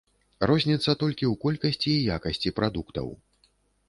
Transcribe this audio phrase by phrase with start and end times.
[0.51, 3.13] Розніца толькі ў колькасці і якасці прадуктаў.